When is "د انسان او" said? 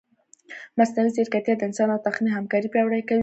1.57-1.99